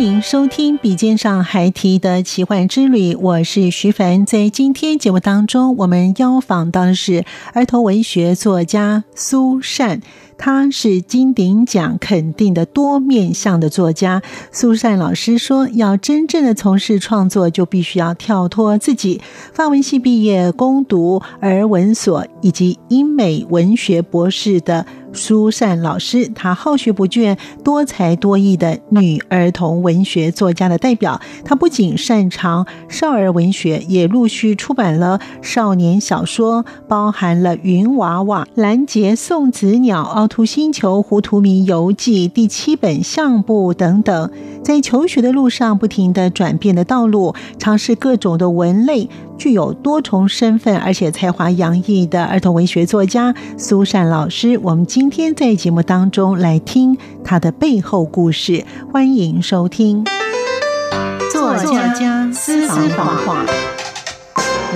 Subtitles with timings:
[0.00, 4.24] 欢迎收听《笔尖上还提的奇幻之旅》，我是徐凡。
[4.24, 10.00] 在今天节目当中，我们邀访到的是儿童文学作家苏善。
[10.38, 14.22] 他是金鼎奖肯定的多面向的作家。
[14.50, 19.20] 苏善老师说：“要真正的从事创作，就必须要跳脱自己。”
[19.52, 24.86] 法文系毕业，攻读儿文所以及英美文学博士的。
[25.12, 31.20] 苏善老师，她好学不倦、多才多艺的女儿童文学作家的代表。
[31.44, 44.30] 她不仅擅长少儿文学，也陆续出版了少年小说，包含了《云娃娃》《拦截送子鸟》《凹凸星球》《糊涂迷游记》第七本《相簿》等等。
[44.62, 49.08] 在求学的路上，不停的转变的道路，尝试各种的文类。
[49.40, 60.04] 具有多重身份而且才华洋溢的儿童文学作家苏珊老师，我们今天在节目当中来听他的背后故事，欢迎收听
[61.32, 63.46] 作家私房话。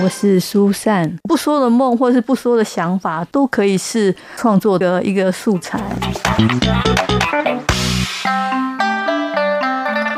[0.03, 5.79] 我是苏珊，不说的梦或是不说的想法，都可以是创作的一个素材。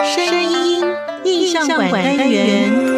[0.01, 0.85] 声音
[1.25, 2.96] 印象馆单元。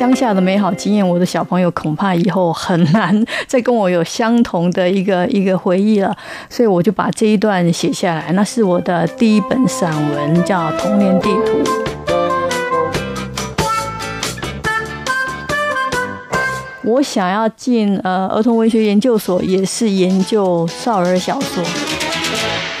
[0.00, 6.16] 乡下的美好经验，我的小朋友恐怕以后很难再跟我有相同的一个一个回忆了，
[6.48, 8.32] 所以我就把这一段写下来。
[8.32, 11.42] 那是我的第一本散文，叫《童年地图》。
[16.82, 21.62] 我想要进呃儿童文学研究所，也是研究少儿小说。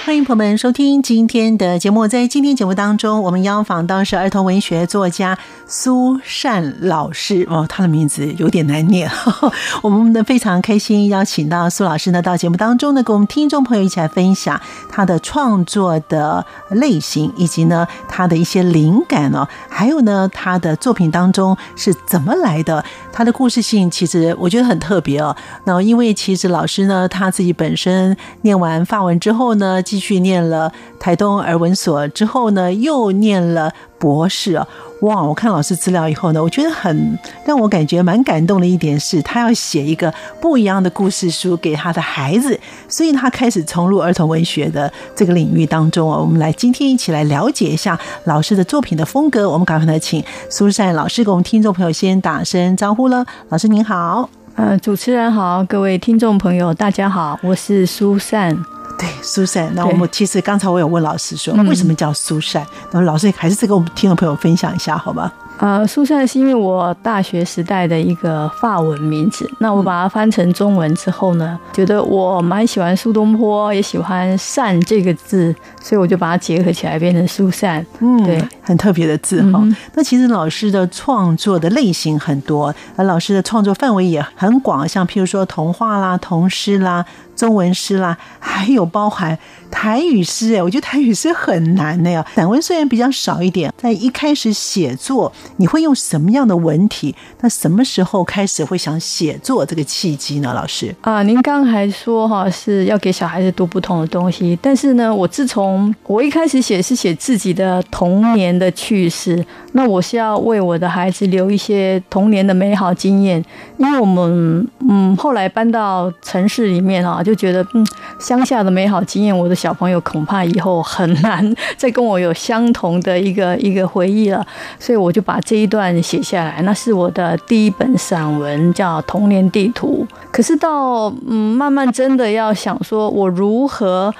[0.02, 2.08] 欢迎朋友们收听今天的节目。
[2.08, 9.10] 在今天节目当中，我们邀访到是儿童文学作家苏善老师哦，他的名字有点难念。
[9.82, 14.58] 我们呢非常开心邀请到苏老师呢到节目当中呢，跟我们听众朋友一起来分享
[14.88, 22.82] 他的创作的类型，以及呢他的一些灵感哦，还有呢他的作品当中是怎么来的。
[23.12, 25.36] 他的故事性其实我觉得很特别哦。
[25.64, 34.60] 那因为其实老师呢他自己本身念完法文之后呢，继续念了台东儿文所之后呢，又念了博士！
[35.02, 40.12] 哇，我看老师资料以后呢，我觉得很让我感觉蛮感动的一点是，他要写一个
[40.42, 46.06] 不一样的故事书给他的孩子，所以他开始重入儿童文学的这个领域当中。
[46.06, 49.48] 我们来今天一起来了解一下老师的作品的风格。
[49.48, 53.24] 我们赶快来请苏善老师给我们听众朋友先打声招呼了。
[53.48, 58.79] 老师您好，呃，主持人好，各位听众朋友大家好，我是苏善。
[59.00, 59.72] 对，苏珊。
[59.74, 62.66] 那我们其实刚才我有问老师说，为什么叫苏珊？
[62.90, 65.32] 那老师还是再跟我们听众朋友分享一下，好吧？
[65.56, 77.84] 呃，苏珊是因为我大学时代的一个法文名字，那我把它翻成中文之后呢，觉得我蛮喜欢苏东坡，也喜欢善这个字，所以我就把它结合起来变成苏珊。
[77.98, 79.62] 嗯，对，很特别的字哈。
[79.94, 87.04] 那其实老师的创作的类型很多，而老师的创作范围也很广，像譬如说童话啦、童诗啦。
[87.40, 89.38] 中文诗啦，还有包含
[89.70, 92.22] 台语诗哎，我觉得台语诗很难的呀。
[92.34, 97.14] 散文虽然比较少一点，在一开始写作，你会用什么样的文体？
[97.40, 100.52] 那什么时候开始会想写作这个契机呢？
[100.52, 113.42] 老师啊，您刚才说哈是要给小孩子读不同的东西，但是呢，我自从我一开始写是写自己的童年的趣事，那我是要为我的孩子留一些童年的美好经验，
[113.78, 117.29] 因为我们嗯后来搬到城市里面啊就。
[117.30, 117.86] 就觉得嗯，
[118.18, 124.44] 乡下的美好经验，我的小朋友恐怕以后很难再跟我有相同的一个一个回忆了。
[124.80, 130.04] 所以我就把这一段写下来，那是我的第一本散文，叫《童年地图》。
[130.32, 134.12] 可是到嗯，慢慢真的要想说，我如何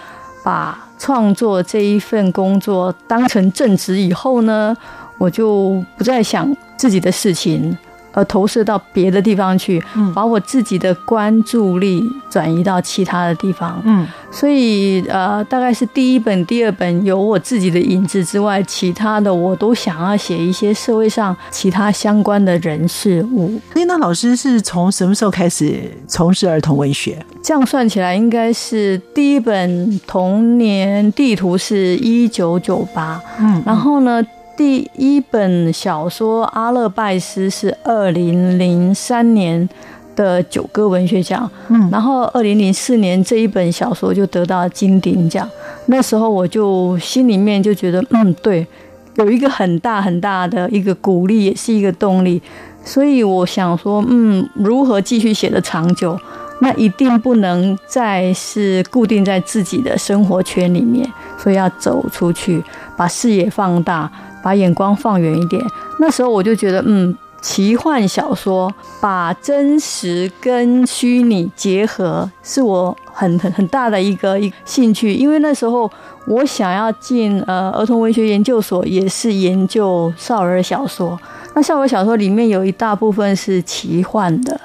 [0.45, 4.77] 把创作这一份工作当成正职以后呢？
[5.19, 7.77] 我就不再想自己的事情。
[8.13, 9.83] 而投射到别的地方去，
[10.15, 13.81] 把我自己的关注力转移到其他的地方。
[13.85, 23.61] 嗯，所以呃，大概是第一本、第二本有我自己的影子之外，其他的我都想要写一些社会上其他相关的人事物。
[23.73, 27.25] 所以，那老师是从什么时候开始从事儿童文学？
[27.43, 33.21] 这样算起来，应该是第一本童年地图是一九九八。
[33.39, 34.23] 嗯，然后呢？
[34.61, 39.67] 第一本小说《阿勒拜斯》是二零零三年
[40.15, 45.49] 的九歌文学奖，嗯，然后二零零四年这一本小说就得到金鼎奖。
[45.87, 48.67] 那时候我就心里面就觉得，嗯，对，
[49.15, 52.43] 有一个很大很大的一个鼓励，也是一个动力。
[52.85, 56.21] 所以我想说，嗯，如何继续写的长久？
[56.61, 62.63] 那一定不能再是固定在自己的生活圈里面，所以要走出去，
[62.97, 64.11] 把视野放大。
[64.43, 65.63] 把眼光放远一点，
[65.99, 75.13] 那时候我就觉得，嗯，奇幻小说把真实跟虚拟结合，是我很很 很大的一个一兴趣。
[75.13, 75.91] 因为那时候
[76.27, 81.21] 我想要进呃儿童文学研究所，也是研究少儿小说。
[81.55, 84.59] 那少儿小说里面有一大部分是奇幻的，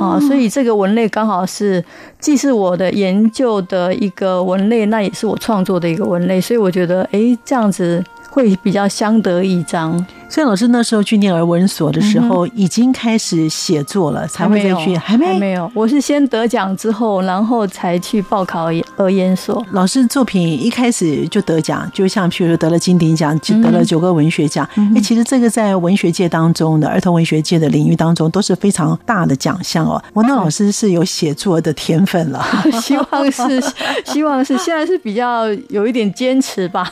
[0.00, 1.84] 哦，所以这个文类刚好是
[2.18, 6.40] 既是我的研究的一个文类，那也是我创作的一个文类。
[6.40, 8.04] 所以我觉得，哎，这样子。
[8.36, 10.06] 会比较相得益彰。
[10.28, 15.70] 所以老师那时候去念儿文所的时候，已经开始写作了，才会再去，还没没有。
[15.72, 19.64] 我是先得奖之后，然后才去报考儿研所。
[19.70, 24.68] 老师作品一开始就得奖，就像譬如说得了金鼎奖，得了九个文学奖。
[24.94, 30.02] 哎，其实这个在文学界当中的儿童文学界的领域当中，都是非常大的奖项哦。
[30.12, 32.44] 我那老师是有写作的天分了，
[32.82, 33.62] 希望是，
[34.04, 36.90] 希望是，现在是比较有一点坚持吧。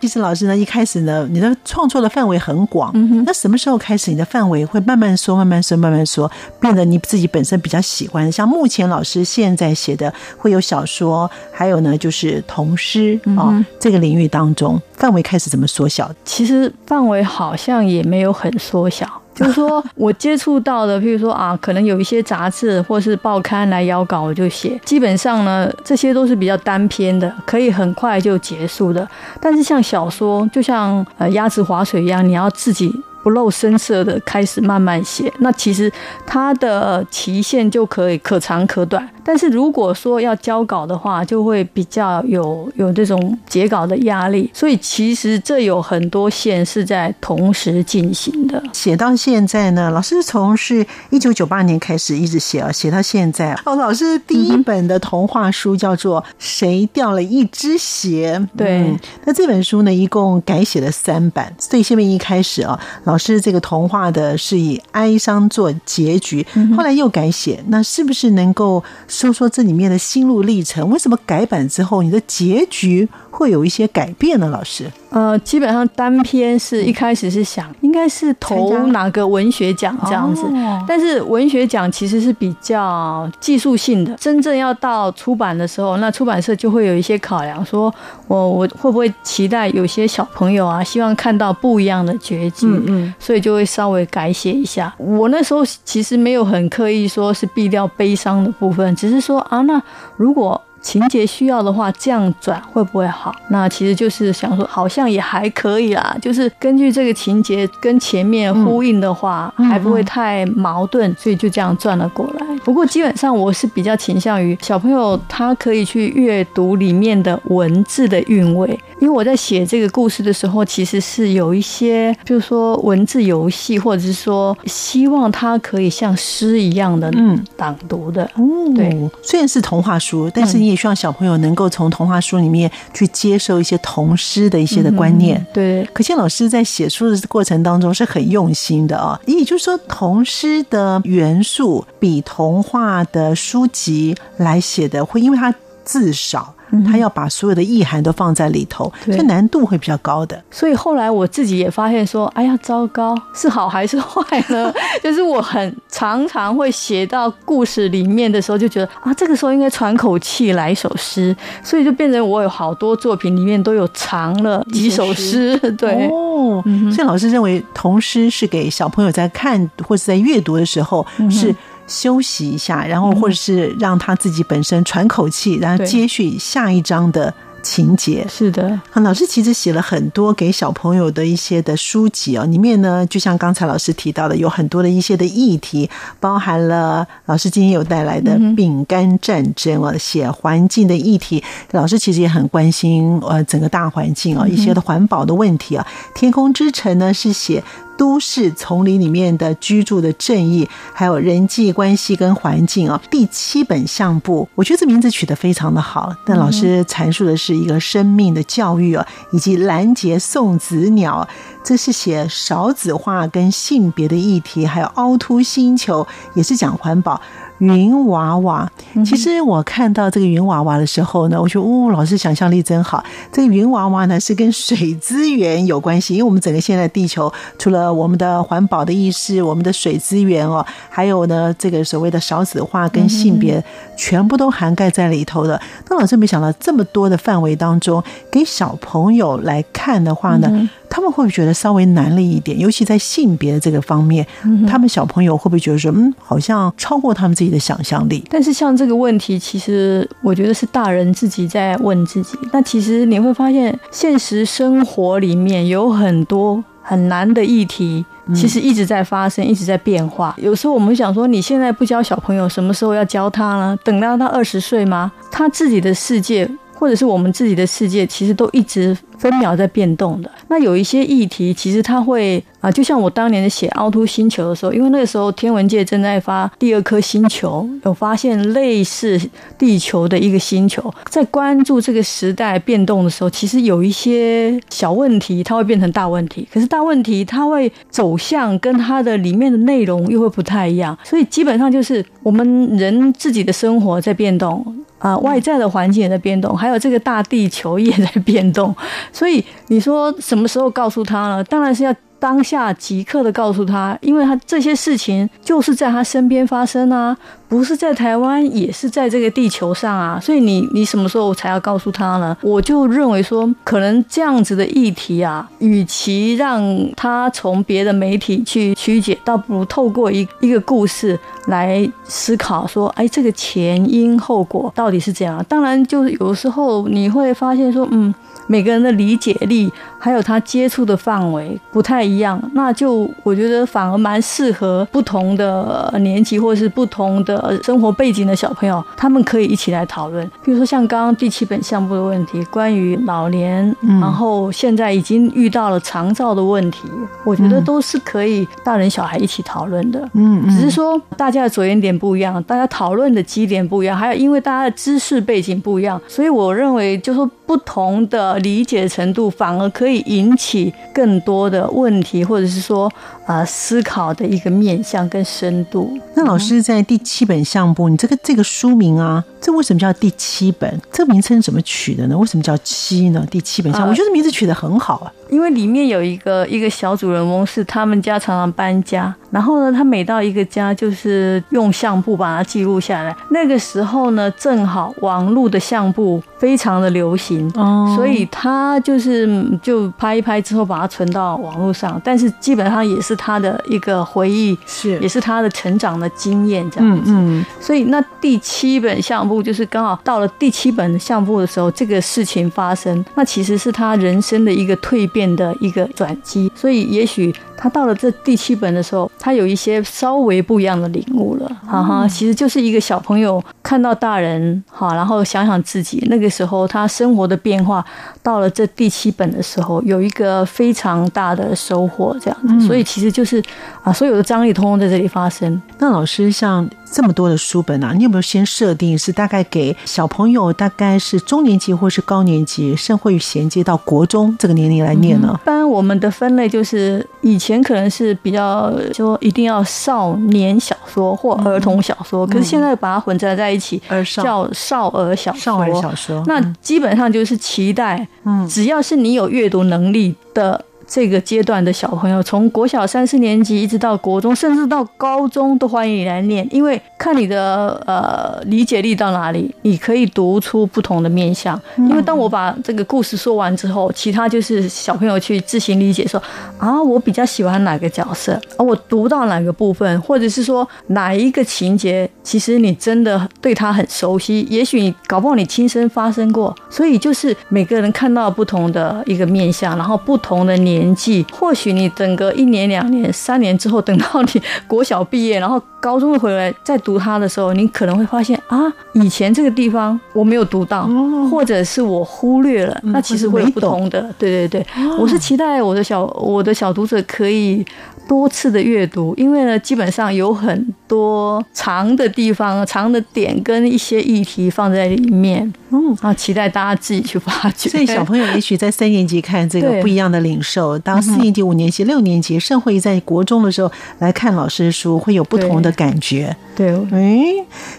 [0.00, 2.63] 其实老师呢，一开始呢，你的创作的范围很。
[2.66, 2.92] 广，
[3.24, 6.30] 那什么时候开始你的范围会慢慢缩、慢慢缩、慢慢缩，
[6.60, 8.30] 变得你自己本身比较喜欢？
[8.30, 16.10] 像目前老师现在写的会有小说，还有呢就是童诗啊，这个领域当中范围开始怎么缩小？
[16.24, 19.06] 其实范围好像也没有很缩小。
[19.34, 24.80] 就是说我接触到的，譬如说啊，可能有一些杂志或是报刊来邀稿，我就写。
[24.84, 29.08] 基本上呢，这些都是比较单篇的，可以很快就结束的。
[29.40, 32.94] 但是像小说，就像呃鸭子划水一样，你要自己。
[33.24, 35.90] 不露声色的开始慢慢写，那其实
[36.26, 39.08] 它的期限就可以可长可短。
[39.24, 44.50] 但是如果说要交稿的话，就会比较有有这种截稿的压力。
[44.52, 48.62] 所以其实这有很多线是在同时进行的。
[48.74, 53.58] 写到现在呢，老师从是一九九八年开始一直写啊，写到现在。
[53.64, 58.38] 哦，老师第一本的童话书叫做《谁掉了一只鞋》。
[58.54, 61.50] 对，那这本书呢，一共改写了三版。
[61.58, 66.44] 所以下面一开始啊，老老师，这个童话的是以哀伤做结局，
[66.76, 68.82] 后来又改写，那是不是能够
[69.14, 70.90] 说说这里面的心路历程？
[70.90, 74.48] 为什么改版之后，你的结局会有一些改变呢？
[74.48, 74.90] 老师？
[75.10, 80.42] 呃，基本上单篇是一开始是想应该是投哪个文学奖这样子，
[80.88, 87.94] 但是文学奖其实是比较技术性的，真正要到出版的时候，那出版社就会有一些考量，说
[88.26, 94.92] 我我会不会期待有些小朋友啊，希望看到不一样的结局，嗯嗯，所以就会稍微改写一下。
[94.98, 99.80] 我那时候其实没有很刻意说是避掉悲伤的部分，只是说啊，那
[100.16, 100.60] 如果。
[100.84, 103.34] 情节需要的话，这样转会不会好？
[103.48, 106.14] 那其实就是想说，好像也还可以啦。
[106.20, 112.46] 就是根据这个情节跟前面呼应的话，还不会太矛盾，所以就这样转了过来。
[112.62, 128.30] 不过基本上我是比较倾向于小朋友他可以去阅读里面的文字的韵味，因为我在写这个故事的时候，其实是有一些，就是说文字游戏，或者是说希望它可以像诗一样的嗯朗读的。
[128.36, 130.74] 嗯，对，虽然是童话书，但是你也。
[130.84, 135.42] 希望小朋友能够从童话书里面去接受一些童诗的一些的观念。
[135.50, 139.18] 对，可见老师在写书的过程当中是很用心的啊。
[139.24, 146.54] 也就是说，童诗的元素比童话的书籍来写的会，因为它字少。
[146.82, 150.42] 他要把所有的意涵都放在里头，这难度会比较高的。
[150.50, 154.72] 所以后来我自己也发现说，哎呀，糟糕，是好还是坏呢？
[155.02, 165.56] 就是我很常常会写到故事里面的时候，就觉得啊，这个时候应该喘口气来一首诗，所以就变成我有好多作品里面都有藏了几首诗。
[165.76, 166.62] 对哦，
[166.94, 171.54] 所以老师认为童诗是给小朋友在看或者在阅读的时候是。
[171.86, 178.26] 休息一下，然后或者是让他自己本身喘口气，然后接续下一章的情节。
[178.28, 185.88] 是的，老师其实写了很多给小朋友的一些的书籍哦，里面呢，就像刚才老师提到的，有很多的一些的议题，
[186.20, 191.42] 包含了老师今天有带来的饼干战争哦，写环境的议题。
[191.72, 195.86] 老师其实也很关心呃整个大环境啊，一些的环保的问题啊。
[196.14, 197.62] 天空之城呢是写。
[197.96, 203.00] 都市丛林里面的居住的正义，还有人际关系跟环境啊。
[203.10, 206.14] 第七本相簿，我觉得这名字取得非常的好。
[206.26, 211.26] 那老师阐述的是一个生命的教育啊，以及拦截送子鸟，
[211.62, 217.20] 这是写少子化跟性别的议题，还有凹凸星球也是讲环保。
[217.58, 218.70] 云娃娃，
[219.04, 223.02] 其实我看到这个云娃娃的时候呢，我觉得哦，老师想象力真好。
[223.32, 233.62] 这个云娃娃呢是跟水资源有关系，因为我们整个现在地球除了我们的环保的意识，我们的水资源哦，还有呢这个所谓的少子化跟性别，
[233.96, 235.60] 全部都涵盖在里头的。
[235.88, 240.68] 那老师没想到这么多的范围当中，给小朋友来看的话呢？
[240.94, 242.56] 他们会不会觉得稍微难了一点？
[242.56, 244.24] 尤其在性别的这个方面，
[244.68, 248.22] 他们小朋友会不会觉得说，嗯，好像超过他们自己的想象力？
[248.30, 252.38] 但是像这个问题，其实我觉得是大人自己在问自己。
[252.52, 260.32] 那其实你会发现，现实生活里面有很多很难的议题，其实一直在发生，一直在变化。
[260.38, 263.76] 有时候我们想说，你现在不教小朋友，什么时候要教他呢？
[263.82, 265.10] 等到他二十岁吗？
[265.32, 266.48] 他自己的世界。
[266.76, 268.94] 或者是我们自己的世界，其实都一直
[269.24, 270.30] 分秒在变动的。
[270.48, 279.18] 那有一些议题，其实它会啊，就像我当年写凹凸星球的时候，因为那个时候天文界正在发第二颗星球，有发现类似
[279.56, 286.46] 地球的一个星球，在关注这个时代变动的时候，其实有一些小问题，它会变成大问题。
[286.52, 294.62] 可是大问题它会走向跟它的里面的内容又会不太一样，所以基本上就是我们人自己的生活在变动。
[294.98, 298.74] 啊，外在的环境也在变动，还有这个大地球也在变动，
[299.14, 301.44] 所以你说什么时候告诉他呢？
[301.44, 301.94] 当然是要。
[302.24, 307.14] 当下即刻的告诉他，因为他这些事情就是在他身边发生啊，
[307.46, 312.34] 不是在台湾，也是在这个地球上啊，所以你你什么时候才要告诉他呢？
[312.40, 316.64] 我就认为说，可能这样子的议题啊，与其让
[316.96, 325.44] 他从别的媒体去曲解，倒不如透过一一个故事来思考说，哎，这个前因后果到底是怎样？
[325.46, 328.14] 当然，就是有时候你会发现说，嗯。
[328.46, 329.72] 每个人的理解力，
[330.04, 340.30] 还有他接触的范围不太一样，那就我觉得反而蛮适合不同的年级或是不同的生活背景的小朋友，他们可以一起来讨论。
[340.44, 346.86] 比如说像刚刚第七本项目的问题，关于老年，然后现在已经遇到了长照的问题，
[347.24, 350.06] 我觉得都是可以大人小孩一起讨论的。
[350.12, 358.36] 嗯，只是说大家的着眼点不一样，大家讨论的基点不一样，还有因为大家的知识背景不一样，所以我认为就说不同的。
[358.40, 362.92] 理解程度反而可以引起更多的问题，或者是说
[363.26, 365.98] 啊思考的一个面向跟深度。
[366.14, 370.80] 那老师在第七本相簿，你这个这个书名啊，这为什么叫第七本？
[370.92, 372.16] 这个名称怎么取的呢？
[372.16, 373.26] 为什么叫七呢？
[373.30, 375.12] 第七本相，我觉得名字取得很好啊。
[375.30, 383.14] 因为里面有一个一个小主人翁是他们家常常搬家，然后呢，他每到一个家就是用相簿把它记录下来。
[383.30, 392.00] 那个时候呢，正好网络的相簿非常的流行，哦所以他就是就拍一拍之后把它存到网络上。
[392.04, 397.44] 但是基本上也是他的一个回忆，是也是他的成长的经验这样子。
[397.60, 405.24] 所以那第七本相簿就是刚好到了第七本相簿的时候，这个事情发生，那其实是他人生的一个蜕变。
[405.34, 417.84] 的一个转机，所以也许他到了这第七本的时候，他有一些稍微不一样的领悟了，哈哈，其实就是一个小朋友看到大人，哈，然后想想自己那个时候他生活的变化，
[418.22, 423.42] 到了这第七本的时候，有一个非常大的收获，这样子，所以其实就是
[423.82, 425.60] 啊，所有的张力通通在这里发生。
[425.78, 426.68] 那老师像。
[426.92, 435.36] 这么多的书本啊，你有没有先设定是大概给小朋友，大概是中年级或是高年级，甚会衔接到国中这个年龄来念呢？
[435.42, 443.82] 一般我们的分类就是以前可能是比较说一定要少年小说或儿童小说，可是现在把它混杂在一起，
[444.22, 445.40] 叫少儿小说。
[445.40, 450.64] 少儿小说，那基本上就是期待，嗯，只要是你有阅读能力的。
[450.94, 461.60] 这个阶段的小朋友，从国小三四年级一直到国中，甚至到高中，都欢迎你来念，因为看你的呃理解力到哪里，你可以读出不同的面相。
[461.78, 466.22] 因为当我把这个故事说完之后，其他就是小朋友去自行理解，说
[466.58, 480.83] 啊，我比较喜欢哪个角色，啊，我读到哪个部分，或者是说哪一个情节，其实你真的对他很熟悉，也许你搞不好你亲身发生过，所以就是每个人看到不同的一个面相，然后不同的年。
[480.84, 488.60] 年纪，或许你等个一年、两年、三年之后，等到你国小毕业，然后高中回来再读它的时候，你可能会发现啊，
[488.92, 490.88] 以前这个地方我没有读到，
[491.30, 494.02] 或者是我忽略了，那其实会有不同的。
[494.18, 494.66] 对对对，
[494.98, 497.64] 我是期待我的小我的小读者可以。
[498.06, 507.68] 多次的阅读，因为呢，基本上有很多长的地方、长的点跟一些议题放在里面，嗯，啊，期待大家自己去发掘。
[507.68, 516.36] 所以小朋友也许在三年级看这个不一样的领受，当四年级、五年级、六年级，甚至在国中的时候来看老师的书，会有不同的感觉。
[516.54, 517.24] 对，哎，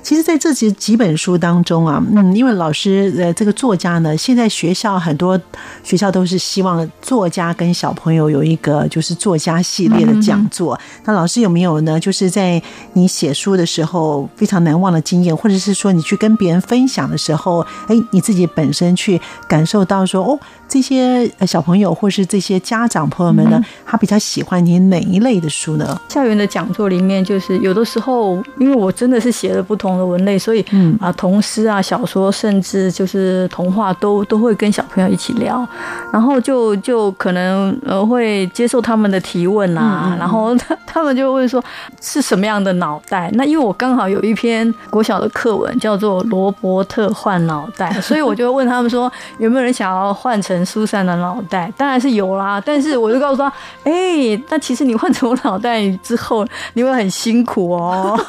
[0.03, 5.39] 其实，在这几几本书当中啊，嗯，因为老师呃，这个作家呢，现在学校很多
[5.81, 10.13] 学校都是希望作家跟小朋友有一个就是作家系列的。
[10.25, 11.99] 讲座，那老师有没有呢？
[11.99, 12.59] 就是在
[12.93, 20.39] 你写书的时候非常难忘的经验，或者是说你去跟别人分享的时候，哎，你自己本身去感受到说，哦。
[20.67, 25.95] 这些小朋友或是这些家长朋友们呢，他比较喜欢你哪一类的书呢？
[26.09, 35.65] 校园的讲座里面，就是有的时候，因为我真的是写了不同的文类，所以嗯啊，童诗啊、小说，甚至就是童话，都都会跟小朋友一起聊，
[36.11, 41.63] 然后就就可能呃会接受他们的提问啦，然后他他们就问说
[42.01, 43.29] 是什么样的脑袋？
[43.35, 50.55] 那因为我刚好有一篇国小的课文叫做《罗伯特换脑袋》， 所以我就问他们说有没有人想要换成。
[50.65, 53.47] 苏珊的脑袋当然是有啦，但是我就告诉他，
[53.83, 58.19] 哎，那其实你换成我脑袋之后，你会很辛苦哦。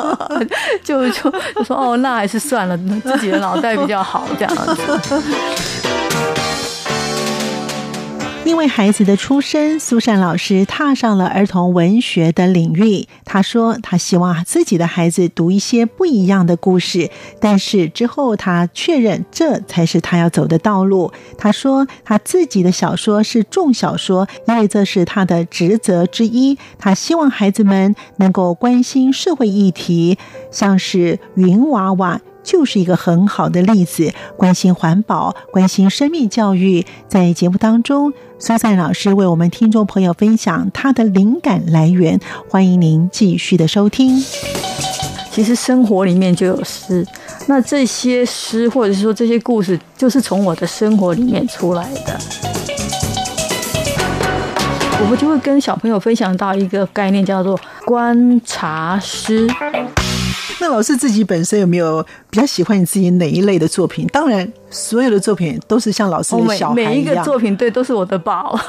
[0.82, 5.22] 就就就说哦，那还是算了，自己的脑袋比较好，这样子。
[8.46, 13.04] 因为孩子的出生，苏珊老师踏上了儿童文学的领域。
[13.24, 21.12] 她说：“她希望自己的孩子读一些不一样的故事。”但是之后，她确认这才是她要走的道路。
[21.36, 26.56] 她说：“她自己的小说是重小说，因为这是她的职责之一。
[26.78, 30.16] 她希望孩子们能够关心社会议题，
[30.52, 36.86] 像是云娃娃。”就是一个很好的例子，关心环保，关心生命教育。
[37.08, 44.24] 在节目当中，苏珊老师为我们听众朋友分享他的灵感来源，欢迎您继续的收听。
[45.32, 47.04] 其实生活里面就有诗，
[47.46, 52.16] 那这些诗或者是说这些故事，就是从我的生活里面出来的。
[54.98, 59.46] 我们就会跟小朋友分享到一个概念，叫做观察诗。
[60.58, 64.06] 那老师自己本身有没有比较喜欢你自己哪一类的作品？
[64.08, 66.90] 当然，所有的作品都是像老师的小孩一样。
[66.92, 68.56] 每一个作品对都是我的宝。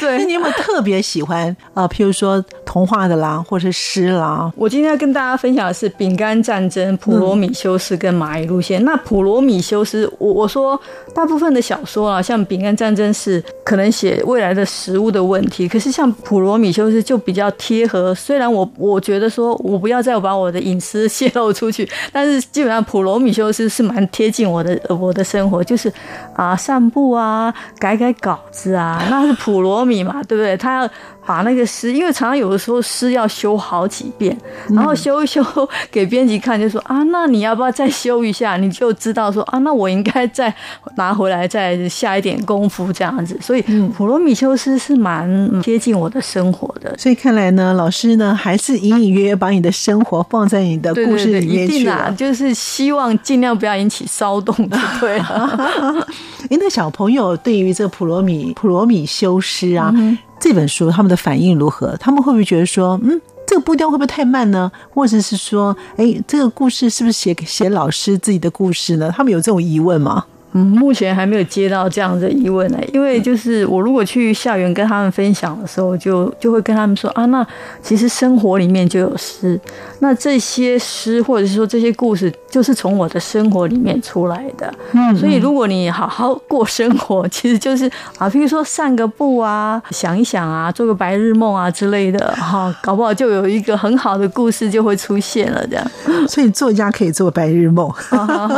[0.00, 1.88] 对，那你有没有特别喜欢啊？
[1.88, 4.52] 譬如说童话的啦，或者是诗啦？
[4.54, 8.82] 我今天要跟大家分享的是《饼干战争》、《普罗米修斯》跟《蚂蚁路线》。
[8.84, 10.78] 那《普罗米修斯》，我我说
[11.14, 18.14] 大部分的小说啊，像《饼干战争》是可能写未来的食物的问题，可是像《普罗米修斯》就比较贴合。
[18.14, 25.90] 虽然我我觉得说我不要再把我的隐私泄露出去，但是基本上《普罗米修斯》是蛮贴近我的我的生活，就是
[26.34, 29.62] 啊散步啊，改改稿子啊， 那是普。
[29.62, 30.56] 罗米嘛，对不对？
[30.56, 30.90] 他要。
[31.24, 34.36] 把那个诗，因为常常有的时候诗要修好几遍，
[34.70, 35.40] 然后修一修
[35.88, 38.56] 给编辑看，就说啊， 那你要不要再修一下？
[38.56, 40.52] 你就知道说啊，那我应该再
[40.96, 43.38] 拿回来再下一点功夫这样子。
[43.40, 46.92] 所以《普罗米修斯》是蛮贴近我的生活的。
[46.98, 54.52] 所以看来呢，老师呢还是隐隐约约把你的生活放在你的故事里面去了，就是希望尽量不要引起骚动，
[55.00, 55.18] 对。
[56.50, 59.94] 哎，那小朋友对于这《普罗米普罗米修斯》啊。
[60.40, 61.96] 这本书他们的反应如何？
[61.98, 64.72] 他们会不会觉得说，嗯，这个步调会不会太慢呢？
[64.90, 69.08] 或者是说，哎，这个故事是不是写写老师自己的故事呢？
[69.16, 70.24] 他们有这种疑问吗？
[70.52, 72.78] 嗯，目前还没有接到这样的疑问呢。
[72.92, 77.46] 因为就是我如果去校园跟他们分享的时候，就就会跟他们说啊，那
[77.82, 79.58] 其实生活里面就有诗，
[80.00, 84.72] 那这些诗或者是说这些故事，就是从我的生活里面出来的。
[84.92, 95.66] 嗯，所以如果你好好过生活， 其实就是啊，比如说散个步啊，想一想啊，做个白日梦啊之类的，哈，搞不好就有一个很好的故事就会出现了。
[95.66, 95.86] 这样，
[96.28, 97.90] 所以作家可以做白日梦，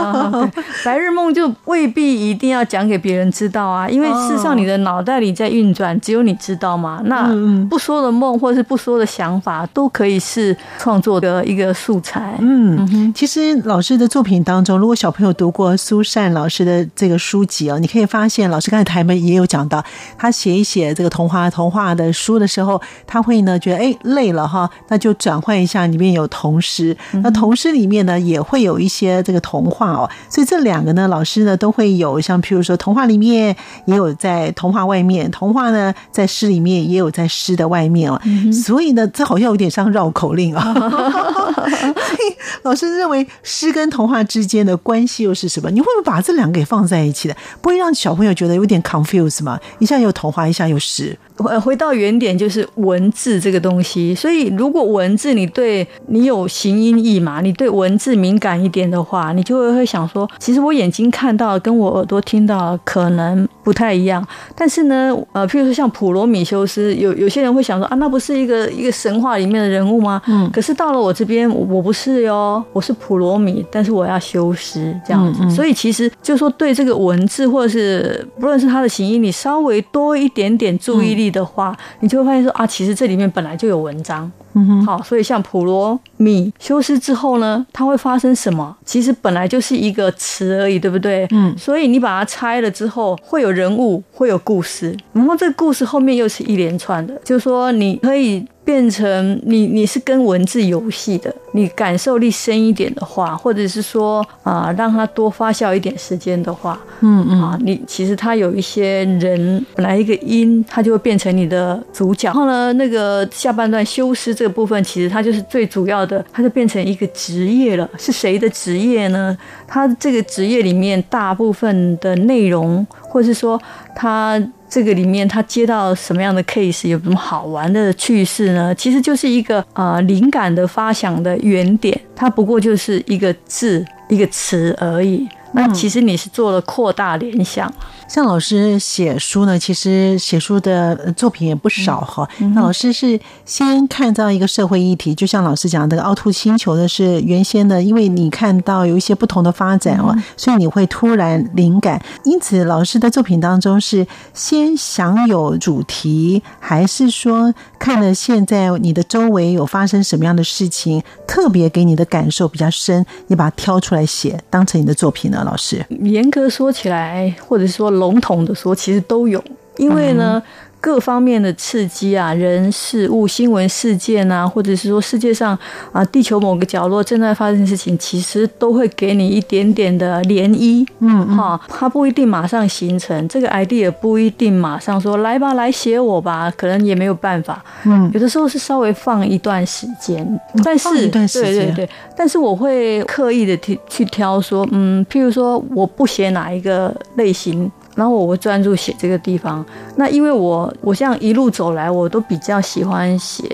[0.85, 1.49] 白日梦就
[1.85, 7.03] 未必一定要讲给别人知道啊，因为事实上你的脑袋里在运转，只有你知道嘛。
[7.05, 7.29] 那
[7.69, 12.37] 不说的梦或者是不说的想法，都可以是创作的一个素材。
[12.41, 19.85] 嗯，其实老师的作品当中，如果小朋友读过苏珊老师的这个书籍哦，你可以发现，老师刚才台门也有讲到，
[20.17, 33.55] 他写一写这个童话童话的书的时候，他会呢觉得哎累了哈，那就转换一下里面有童诗，那童诗里面呢也会有一些这个童话哦，所以这两个呢，老师呢都会有像譬如说童话里面
[33.87, 38.21] 也有在童话外面，童话呢在诗里面也有在诗的外面哦，
[38.53, 40.75] 所以呢这好像有点像绕口令啊。
[42.63, 45.71] 老师认为诗跟童话之间的关系又是什么？
[45.71, 47.37] 你会不会把这两个给放在一起的？
[47.61, 49.59] 不会让小朋友觉得有点 confuse 吗？
[49.81, 51.19] 一下有童话，一下有诗。
[51.37, 54.15] 回回到原点，就是文字这个东西。
[54.15, 64.25] 所以，如果文字你对你有形音义嘛，你对文字敏感一点的话，你就会会想说，其实我眼睛看到跟我耳朵听到可能不太一样。
[64.55, 70.23] 但是呢，呃，譬如说像普罗米修斯，有有些人会想说啊，那不是一个一个神话里面的人物吗？
[70.29, 70.49] 嗯。
[70.53, 75.51] 可是到了我这边，我不是哟，我是普罗米，但是我要修诗这样子。
[75.51, 81.24] 所以其实就说对这个文字，或者是不论是它的形音，你稍微多一点点注意力。
[81.31, 88.77] 的话，你就会发现说啊，其实这里面本来就有文章，嗯哼，好，所以像普罗米修斯之后呢，它会发生什么？
[88.85, 91.27] 其实本来就是一个词而已，对不对？
[91.33, 98.47] 嗯，所以你把它拆了之后，会有人物，会有故事，然后这个故事后面又是一连串的，就是说你可以。
[98.65, 112.29] 变成你，你是跟文字游戏的，你感受力深一点的话，或者是说啊，让它多发酵一点时间的话，嗯嗯，啊，你其实它有一些人本来一个音，它就会变成你的主角。
[112.29, 117.89] 然后呢，那个下半段修饰这个部分，其实它就是最主要的，它就变成一个职业了。
[117.99, 119.37] 是谁的职业呢？
[119.67, 123.61] 它这个职业里面大部分的内容，或者是说
[123.95, 124.43] 它。
[124.69, 128.75] 这个里面他接到什么样的 case，有什么好玩的趣事呢？
[128.75, 135.29] 其实就是一个啊灵感的发想的原点，它不过就是一个字一个词而已。
[135.55, 137.73] 那其实你是做了扩大联想。
[138.07, 142.29] 像老师写书呢，其实写书的作品也不少哈。
[142.55, 152.01] 那老师是先看到一个社会议题，就像老师讲的，凹凸星球的是原先的，因为你看到有一些不同的发展哦，所以你会突然灵感。
[152.25, 165.44] 因此，老师的作品当中是先想有主题，还是说看了现在你的周围有发生什么样的事情，特别给你的感受比较深，你把它挑出来写，当成你的作品呢？
[165.45, 167.91] 老师，严格说起来，或者说。
[167.91, 169.43] 笼统的说，其实都有，
[169.77, 170.43] 因为呢。
[170.85, 175.59] 各方面的刺激啊，人事物、新闻事件啊，或者是说世界上
[175.93, 180.87] 啊，地球某个角落正在发生的事情，其实都会给你一点点的涟漪。
[180.99, 187.65] 嗯，哈，它不一定马上形成，这个 idea 不一定马上说来吧，来写我吧，可能也没有办法。
[187.87, 197.73] 嗯，有的时候是稍微放一段时间，但是对对对，但是我会刻意的去去挑说，嗯，譬如说我不写哪一个类型。
[197.95, 199.65] 然后我会专注写这个地方。
[199.97, 203.45] 那因为我我像一路走来，我都比较喜欢写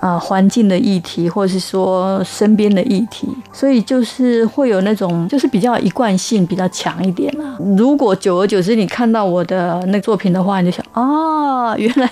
[0.00, 7.56] 啊环境的议题，或者是说身边的议题，所以就是会有那种就是比较一贯性比较强一点啊。
[7.76, 12.08] 如果久而久之你看到我的那作品的话，你就想啊，原来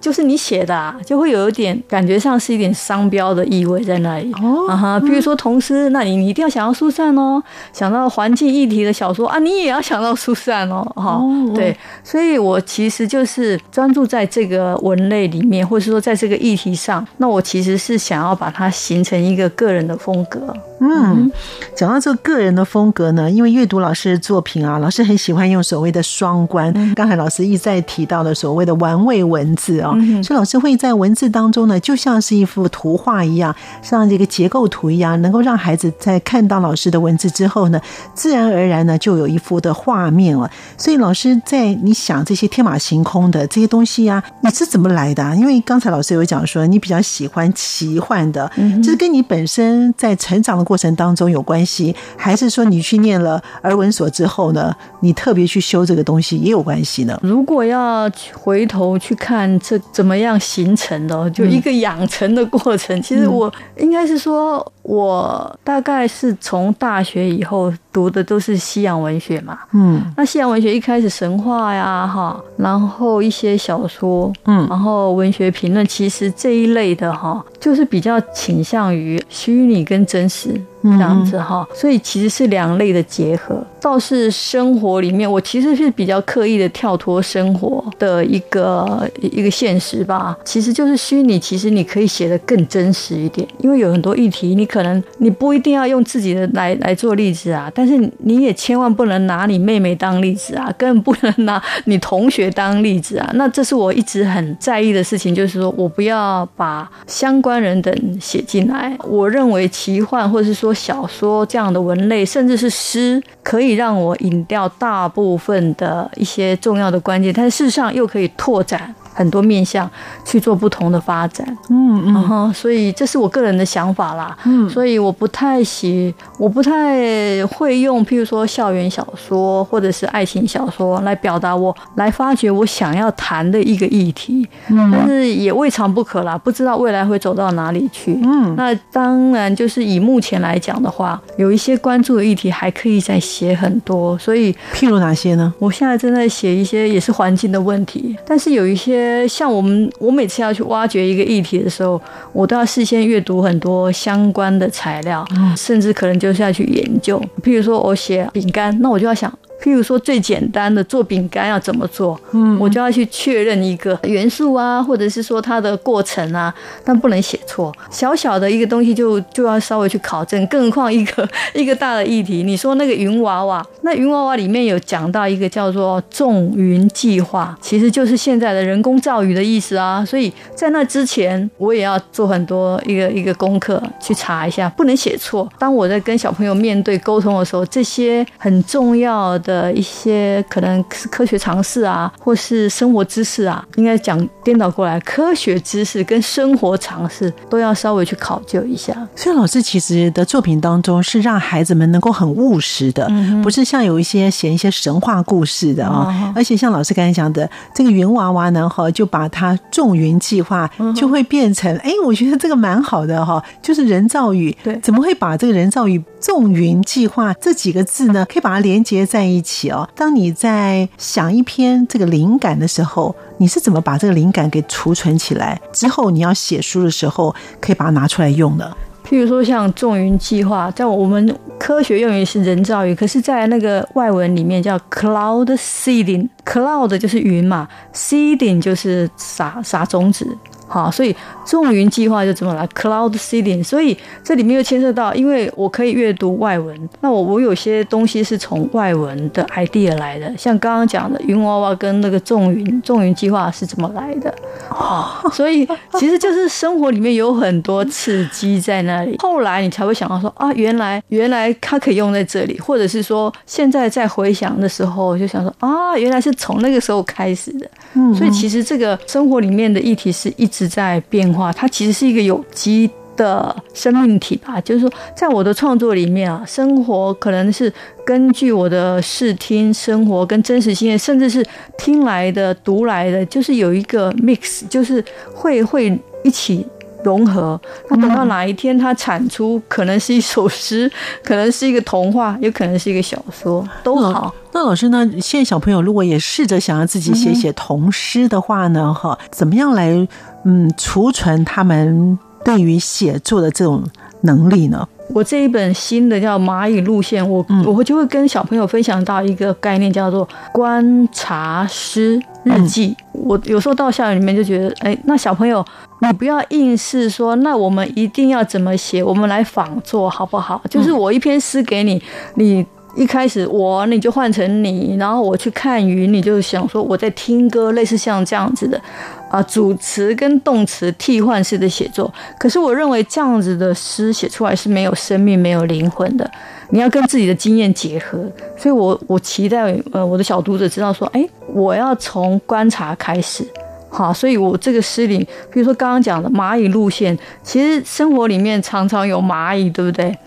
[0.00, 4.32] 就是你写的，啊就会有一点感觉上是一点商标的意味在那里。
[4.34, 7.42] 哦，啊哈，比如说同时，那你你一定要想到疏散哦，
[7.72, 11.23] 想到环境议题的小说啊，你也要想到疏散哦，哈。
[11.54, 17.06] 对，所以我其实就是专注在这个文类里面，或者说在这个议题上。
[17.18, 20.54] 那我其实是想要把它形成一个个人的风格。
[20.84, 21.30] 嗯，
[21.74, 26.72] 讲到这个个人的风格呢，因为阅读老师的作品啊，老师很喜欢用所谓的双关。
[26.94, 29.92] 刚才老师一再提到的所谓的玩味文字啊，
[30.22, 37.80] 所以老师会在文字当中呢，就像是一幅图画一样，像这个结构图一样，能够让孩子在看到老师的文字之后呢，
[38.14, 40.50] 自然而然呢，就有一幅的画面了。
[40.76, 45.34] 所以老师在你想这些天马行空的这些东西呀，你是怎么来的？
[45.36, 48.50] 因为刚才老师有讲说，你比较喜欢奇幻的，
[48.82, 50.73] 就是跟你本身在成长的过。
[50.74, 57.16] 过程当中有关系，还是说你去念了儿文所之后呢，你特别去修这个东西也有关系呢？
[57.22, 64.73] 如果要回头去看这怎么样形成的，就一个养成的过程，其实我应该是说。
[64.84, 80.60] 我大概是从大学以后读的都是西洋文学嘛，嗯，那西洋文学一开始神话呀，哈，然后一些小说，嗯，然后文学评论，其实这一类的哈，就是比较倾向于虚拟跟真实。
[80.84, 83.64] 这样子哈，所以其实是两类的结合。
[83.80, 90.36] 倒是生活里面，我其实是比较刻意的跳脱生活的一个一个现实吧。
[90.44, 103.30] 其实就是虚拟，其实你可以写的更真实一点，因为有很多议题，你可能你不一定要用自己的来来做例子啊，但是你也千万不能拿你妹妹当例子啊， 更不能拿你同学当例子啊。
[103.34, 108.96] 那这是我一直很在意的事情，就是说我不要把相关人等写进来。
[109.06, 110.73] 我认为奇幻或者是说。
[110.74, 118.94] 小说这样的文类，甚至是诗，可以让我引掉大部分的一些重要的关键，但事实上又可以拓展。
[119.14, 119.88] 很多面向
[120.24, 145.54] 去做不同的发展，嗯嗯，所以这是我个人的想法啦，嗯，所以我不太喜，我不太会用，譬如说校园小说或者是爱情小说来表达我来发掘我想要谈的一个议题，嗯，但是也未尝不可啦，不知道未来会走到哪里去，嗯，那当然就是以目前来讲的话，有一些关注的议题还可以再写很多，所以譬如哪些呢？
[145.60, 149.03] 我现在正在写一些也是环境的问题，但是有一些。
[149.28, 152.00] 像我们，我每次要去挖掘一个议题的时候，
[152.32, 155.24] 我都要事先阅读很多相关的材料，
[155.56, 157.20] 甚至可能就是要去研究。
[157.42, 159.32] 譬如说我写饼干，那我就要想。
[159.62, 167.72] 譬如说最简单的做饼干要怎么做，嗯，我就要去确认一个元素啊，或者是说它的过程啊，但不能写错。
[167.90, 172.42] 小小的一个东西就就要稍微去考证，更何况一个 一个大的议题。
[172.42, 180.04] 你说那个云娃娃，那云娃娃里面有讲到一个叫做种云计划，其实就是现在的人工造雨的意思啊。
[180.04, 185.48] 所以在那之前，我也要做很多一个一个功课去查一下，不能写错。
[185.58, 189.38] 当我在跟小朋友面对沟通的时候，这些很重要。
[189.44, 198.94] 的一些可能是科学常识啊，或是生活知识啊，应该讲颠倒过来，科学知识跟生活常识都要稍微去考究一下。
[199.14, 203.08] 所以老师其实的作品当中是让孩子们能够很务实的，
[203.42, 206.32] 不是像有一些写一些神话故事的啊。
[206.34, 214.56] 而且像老师刚才讲的，这个云娃娃呢，哈，就把它种云计划就会变成，哎，我觉得这个蛮好的哈，就是人造雨。
[214.62, 218.24] 对，怎么会把这个人造雨种云计划这几个字呢？
[218.26, 219.24] 可以把它连接在。
[219.34, 219.88] 一起哦。
[219.96, 225.60] 当你在想一篇这个灵感的时候，你是怎么把这个灵感给储存起来？
[225.72, 228.76] 之后你要写书的时候，可以把它拿出来用的。
[229.08, 236.28] 譬如说像种云计划，在我们科学用语是人造雨，可是，在那个外文里面叫 cloud seeding。
[236.44, 240.26] cloud 就是云嘛，seeding 就是撒撒种子。
[240.74, 241.14] 好，所以
[241.46, 254.34] 众云计划就怎么来？Cloud seeding，所以这里面又牵涉到，因为我可以阅读外文，那我我有些东西是从外文的 idea 来的，像刚刚讲的云娃娃跟那个众云众云计划是怎么来的？
[254.68, 267.70] 哦，所以其实就是生活里面有很多刺激在那里，后来你才会想到说啊，原来原来它可以用在这里，或者是说现在在回想的时候就想说啊，原来是从那个时候开始的。
[267.92, 270.50] 嗯，所以其实这个生活里面的议题是一。
[270.68, 274.60] 在变化，它其实是一个有机的生命体吧。
[274.60, 277.72] 就是说，在我的创作里面啊，生活可能是
[278.04, 281.44] 根据我的视听生活跟真实性，甚至是
[281.78, 286.66] 听来的、读来的，就是有一个 mix，就是会会一起
[287.04, 287.60] 融合。
[287.90, 290.90] 那等到哪一天它产出，可能是一首诗，
[291.22, 294.34] 可能是一个童话，也可能是一个小说，都好。
[294.52, 295.08] 那老师呢？
[295.20, 300.08] 现在小朋友如果也试着想要自己写写童诗的话呢，哈，怎么样来
[300.44, 303.82] 嗯储存他们对于写作的这种
[304.22, 304.88] 能力呢？
[305.12, 312.96] 我这一本新的叫《蚂蚁路线》，我我就会跟小朋友分享到一个概念，叫做观察诗日记。
[313.12, 315.64] 我有时候到校园里面就觉得，哎，那小朋友，
[316.00, 320.62] 你不要硬是说，那我们一定要怎么写，我们来仿作好不好？
[320.70, 322.02] 就是我一篇诗给你，
[322.36, 322.64] 你。
[322.96, 328.80] 一开始我你就换成你，然后我去看云，你就想说我在听歌，类似像这样子的，
[329.28, 332.14] 啊，主词跟动词替换式的写作。
[332.38, 336.30] 可是我认为这样子的诗写出来是没有生命、没有灵魂的。
[336.74, 338.18] 你要跟自己的经验结合，
[338.56, 343.46] 所以我我期待呃我的小读者知道说，哎，我要从观察开始，
[343.88, 345.18] 好，所以我这个诗里，
[345.52, 350.18] 比如说刚刚讲的蚂蚁路线，其实生活里面常常有蚂蚁，对不对？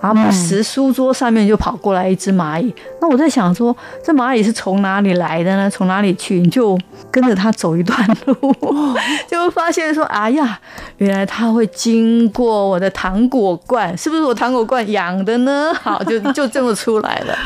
[0.00, 2.72] 然后石书桌上面就跑过来一只蚂蚁。
[3.00, 5.70] 那我在想说，这蚂蚁是从哪里来的呢？
[5.70, 6.40] 从哪里去？
[6.40, 6.78] 你就
[7.10, 8.54] 跟着它走一段路，
[9.28, 10.58] 就会发现说，哎呀，
[10.98, 15.72] 原来它会经过我的糖果罐，是不是我糖果罐养的呢？
[15.74, 17.36] 好，就 就这么出来了。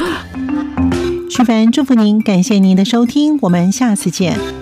[1.30, 4.59] 徐凡祝福您，感谢您的收听，我们下次见。